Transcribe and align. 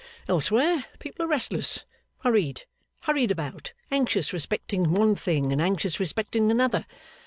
Elsewhere, 0.27 0.85
people 0.97 1.23
are 1.23 1.27
restless, 1.29 1.83
worried, 2.25 2.63
hurried 3.01 3.29
about, 3.29 3.71
anxious 3.91 4.33
respecting 4.33 4.93
one 4.93 5.15
thing, 5.15 5.53
anxious 5.61 5.99
respecting 5.99 6.49
another. 6.49 6.87